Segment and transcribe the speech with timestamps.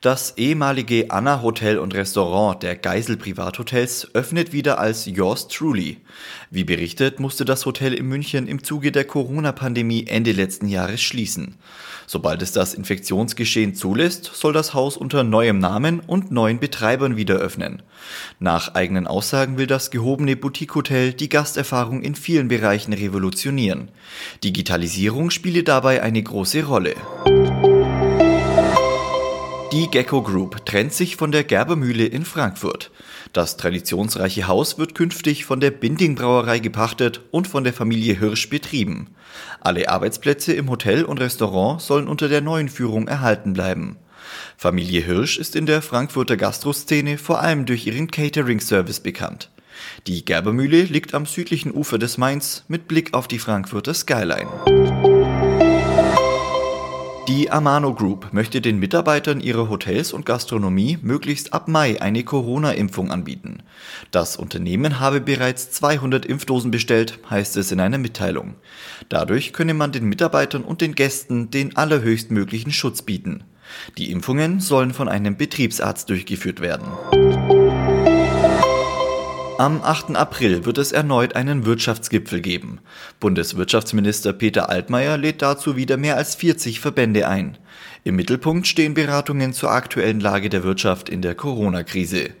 [0.00, 5.98] Das ehemalige Anna Hotel und Restaurant der Geisel Privathotels öffnet wieder als Yours Truly.
[6.50, 11.56] Wie berichtet, musste das Hotel in München im Zuge der Corona-Pandemie Ende letzten Jahres schließen.
[12.06, 17.34] Sobald es das Infektionsgeschehen zulässt, soll das Haus unter neuem Namen und neuen Betreibern wieder
[17.36, 17.82] öffnen.
[18.38, 23.90] Nach eigenen Aussagen will das gehobene Boutique-Hotel die Gasterfahrung in vielen Bereichen revolutionieren.
[24.44, 26.94] Digitalisierung spiele dabei eine große Rolle.
[29.76, 32.90] Die Gecko Group trennt sich von der Gerbermühle in Frankfurt.
[33.34, 38.48] Das traditionsreiche Haus wird künftig von der Binding Brauerei gepachtet und von der Familie Hirsch
[38.48, 39.08] betrieben.
[39.60, 43.98] Alle Arbeitsplätze im Hotel und Restaurant sollen unter der neuen Führung erhalten bleiben.
[44.56, 49.50] Familie Hirsch ist in der Frankfurter Gastroszene vor allem durch ihren Catering-Service bekannt.
[50.06, 54.48] Die Gerbermühle liegt am südlichen Ufer des Mains mit Blick auf die Frankfurter Skyline.
[57.28, 63.10] Die Amano Group möchte den Mitarbeitern ihrer Hotels und Gastronomie möglichst ab Mai eine Corona-Impfung
[63.10, 63.64] anbieten.
[64.12, 68.54] Das Unternehmen habe bereits 200 Impfdosen bestellt, heißt es in einer Mitteilung.
[69.08, 73.42] Dadurch könne man den Mitarbeitern und den Gästen den allerhöchstmöglichen Schutz bieten.
[73.98, 77.55] Die Impfungen sollen von einem Betriebsarzt durchgeführt werden.
[79.58, 80.16] Am 8.
[80.16, 82.80] April wird es erneut einen Wirtschaftsgipfel geben.
[83.20, 87.56] Bundeswirtschaftsminister Peter Altmaier lädt dazu wieder mehr als 40 Verbände ein.
[88.04, 92.34] Im Mittelpunkt stehen Beratungen zur aktuellen Lage der Wirtschaft in der Corona-Krise.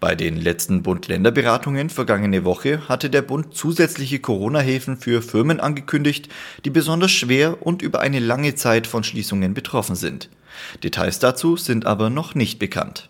[0.00, 6.28] Bei den letzten Bund-Länder-Beratungen vergangene Woche hatte der Bund zusätzliche Corona-Hilfen für Firmen angekündigt,
[6.66, 10.28] die besonders schwer und über eine lange Zeit von Schließungen betroffen sind.
[10.82, 13.09] Details dazu sind aber noch nicht bekannt.